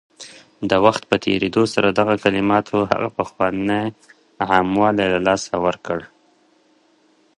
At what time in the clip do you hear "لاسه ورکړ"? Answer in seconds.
5.27-5.99